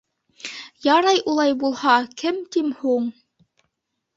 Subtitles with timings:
[0.85, 3.09] —Ярай улай булһа, кем тим һуң?